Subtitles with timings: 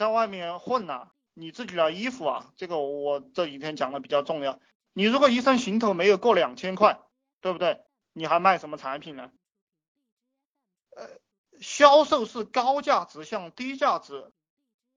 [0.00, 4.58] 在外面混呐，你自己的衣服啊，这个我这几天讲的比较重要。
[4.94, 6.98] 你如果一身行头没有过两千块，
[7.42, 7.84] 对不对？
[8.14, 9.30] 你还卖什么产品呢？
[10.96, 11.06] 呃，
[11.60, 14.32] 销售是高价值向低价值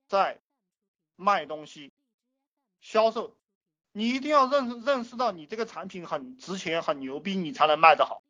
[0.08, 0.40] 在
[1.18, 1.92] 卖东西，
[2.80, 3.36] 销售
[3.92, 8.24] 你一定要认认识到你这个产品很值钱、很牛逼，你才能卖得好。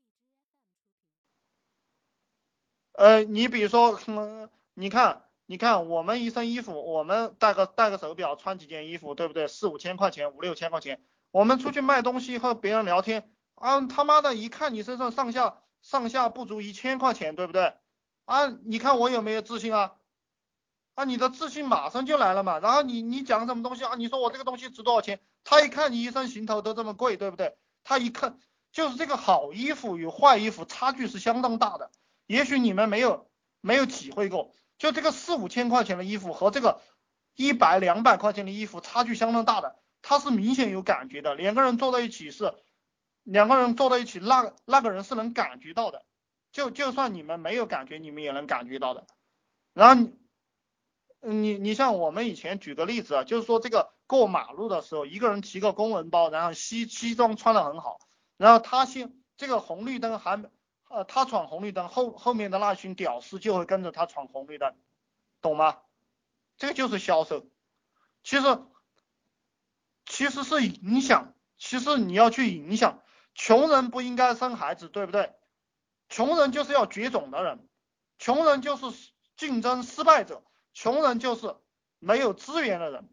[2.93, 9.47] 呃，你比如说，嗯，你看，你看，我们一身衣服，我们戴个戴个手表，穿几件衣服，对不对？
[9.47, 17.73] 四五千块钱，五六千块钱，我们出去卖东西和别人聊天，啊，他妈的，一看你身上上下上下不足一千块钱，对不对？
[18.25, 19.95] 啊，你看我有没有自信啊？
[20.95, 22.59] 啊，你的自信马上就来了嘛。
[22.59, 23.95] 然后你你讲什么东西啊？
[23.95, 25.19] 你说我这个东西值多少钱？
[25.43, 27.57] 他一看你一身行头都这么贵，对不对？
[27.83, 28.39] 他一看
[28.71, 31.91] 就是这个好衣服与坏衣服差距是相当大的。
[32.27, 36.81] 也许你们没有没有体会过，就这个四五千块钱的衣服和这个
[37.35, 41.35] 一百两百块钱的衣服差距相当大的，他是明显有感觉的。
[41.35, 42.53] 两个人坐在一起是
[43.23, 46.03] 两个人坐在一起，那那个人是能感觉到的。
[46.51, 49.07] 就就算你们没有感觉，你们也能感觉到的。
[49.73, 50.13] 然后你
[51.21, 57.99] 你你像我们以前举个例子啊，就是说这个过马路的时候，一个人提个公文包，然后西西装穿的很好，
[58.37, 60.43] 然后他先这个红绿灯还。
[60.93, 64.75] 呃，他闯红绿灯，后后面的那群屌丝就会跟着他闯红绿灯，
[65.41, 65.79] 懂吗？
[66.55, 67.47] 这个就是销售。
[68.23, 68.61] 其实，
[70.05, 73.01] 其实是影响，其实你要去影响。
[73.33, 75.33] 穷人不应该生孩子，对不对？
[76.09, 77.67] 穷人就是要绝种的人，
[78.19, 78.85] 穷人就是
[79.35, 80.43] 竞争失败者，
[80.75, 81.55] 穷人就是
[81.97, 83.09] 没有资源的人，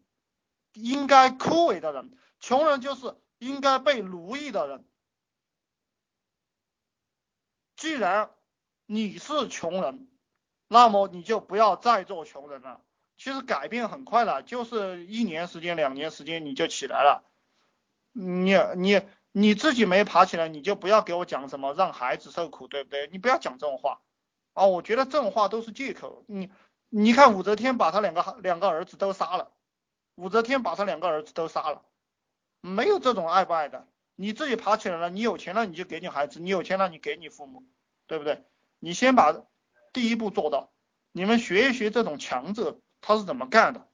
[0.73, 4.85] 应该枯萎的人，穷人就是应该被奴役的人。
[7.81, 8.29] 既然
[8.85, 10.07] 你是穷人，
[10.67, 12.79] 那么你就不要再做穷人了。
[13.17, 17.23] 其实改变很快的，就是一年时间、两年时间你就起来了。
[18.11, 19.01] 你你
[19.31, 23.09] 你自己没爬起来，你就不要给我讲什么让孩子受苦，对不对？
[23.11, 23.99] 你不要讲这种话
[24.53, 24.65] 啊！
[24.67, 26.23] 我觉得这种话都是借口。
[26.27, 26.51] 你
[26.87, 29.51] 你看武则天把他两个两个儿子都杀了，
[30.13, 31.81] 武则天把他两个儿子都杀了，
[32.61, 33.87] 没有这种爱不爱的。
[34.15, 37.63] 你自己爬起来了，你有钱了你就给你孩子，你有钱了你给你父母，
[38.05, 38.43] 对不对？
[38.77, 39.33] 你先把
[39.93, 40.71] 第一步做到，
[41.11, 43.87] 你们学一学这种强者他是怎么干的，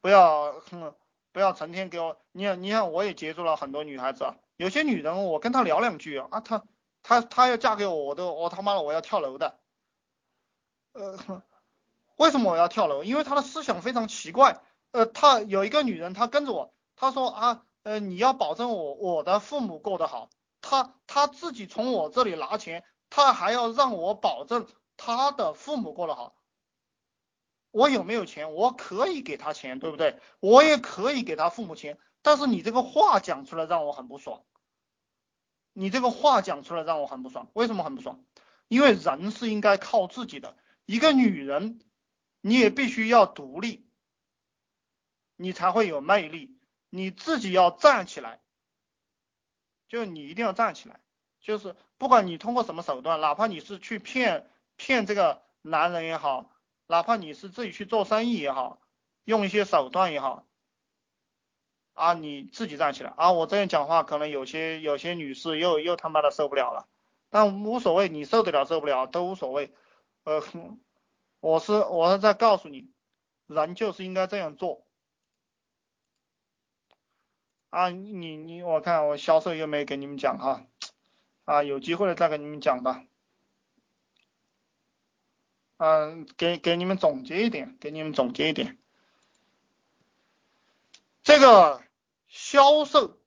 [0.00, 0.94] 不要哼，
[1.32, 6.64] 不要成天给我，你你看我也接触了很多女孩子啊，有些女人我跟她聊两句啊，她
[7.02, 9.58] 她她要嫁给我，我都我他妈的我要跳楼的，
[10.92, 11.42] 呃，
[12.16, 13.04] 为什么我要跳楼？
[13.04, 14.60] 因为她的思想非常奇怪，
[14.92, 17.66] 呃，她有一个女人她跟着我，她说啊。
[17.84, 20.30] 呃，你要保证我我的父母过得好，
[20.62, 26.34] 他他自己从我这里拿钱，他还要让我保证他的父母过得好。
[27.70, 28.54] 我有没有钱？
[28.54, 30.18] 我可以给他钱，对不对？
[30.40, 34.42] 我也可以给他父母钱，但是你这个话讲出来让我很不爽。
[35.74, 38.24] 你这个话讲出来让我很不爽，为什么很不爽？
[38.68, 40.56] 因为人是应该靠自己的，
[40.86, 41.80] 一个女人
[42.40, 43.86] 你也必须要独立，
[45.36, 46.56] 你才会有魅力。
[46.94, 48.40] 你自己要站起来，
[49.88, 51.00] 就你一定要站起来，
[51.40, 56.52] 就是不管你通过什么手段，哪怕你是去骗骗这个男人也好，
[56.86, 58.80] 哪怕你是自己去做生意也好，
[59.24, 60.46] 用一些手段也好，
[61.94, 63.32] 啊，你自己站起来啊！
[63.32, 66.86] 我这样讲话，可能有些有些女士又又他妈的受不了了，
[67.28, 69.74] 但无所谓，你受得了受不了都无所谓，
[70.22, 70.40] 呃，
[71.40, 72.88] 我是我是在告诉你，
[73.48, 74.86] 人就是应该这样做。
[77.74, 80.64] 啊，你你我看我销售又没给你们讲哈，
[81.44, 83.04] 啊，有机会了再给你们讲吧。
[85.78, 88.78] 嗯，给给你们总结一点，给你们总结一点。
[91.24, 91.82] 这个
[92.28, 93.18] 销售，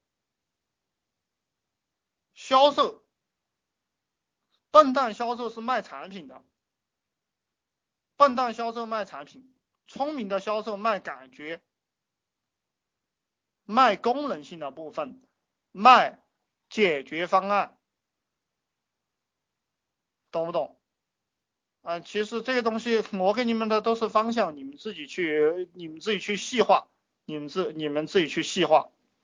[2.34, 3.04] 销售，
[4.72, 6.42] 笨蛋销售是卖产品的，
[8.16, 9.54] 笨蛋销售卖产品，
[9.90, 11.62] 聪明的销售卖感觉。
[13.68, 15.22] 卖功能性的部分，
[15.72, 16.20] 卖
[16.70, 17.78] 解决方案，
[20.32, 20.80] 懂不懂？
[21.82, 26.88] 啊，其实这些东西我给你们的都是方向，你们自己去，你们自己去细化，
[27.26, 28.90] 你们自你们自己去细化。